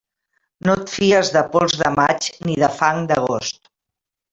No 0.67 0.75
et 0.83 0.93
fies 0.93 1.29
de 1.37 1.45
pols 1.53 1.77
de 1.85 1.93
maig 2.01 2.33
ni 2.49 2.59
de 2.67 2.75
fang 2.83 3.07
d'agost. 3.13 3.67